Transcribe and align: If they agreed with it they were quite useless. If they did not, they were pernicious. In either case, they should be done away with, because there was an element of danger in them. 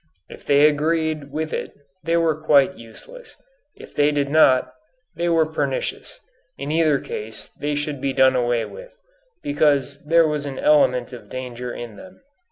If 0.29 0.43
they 0.47 0.65
agreed 0.67 1.31
with 1.31 1.53
it 1.53 1.73
they 2.03 2.17
were 2.17 2.33
quite 2.41 2.75
useless. 2.75 3.35
If 3.75 3.93
they 3.93 4.09
did 4.11 4.31
not, 4.31 4.73
they 5.15 5.29
were 5.29 5.45
pernicious. 5.45 6.19
In 6.57 6.71
either 6.71 6.97
case, 6.99 7.49
they 7.49 7.75
should 7.75 8.01
be 8.01 8.11
done 8.11 8.35
away 8.35 8.65
with, 8.65 8.89
because 9.43 10.03
there 10.03 10.27
was 10.27 10.47
an 10.47 10.57
element 10.57 11.13
of 11.13 11.29
danger 11.29 11.71
in 11.71 11.97
them. 11.97 12.19